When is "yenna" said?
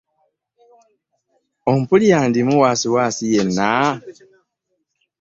3.33-3.69